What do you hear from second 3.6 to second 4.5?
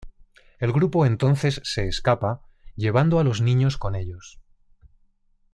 con ellos.